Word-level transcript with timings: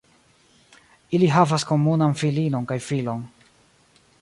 Ili 1.17 1.27
havas 1.35 1.65
komunan 1.73 2.17
filinon 2.23 2.67
kaj 2.73 2.79
filon. 2.87 3.23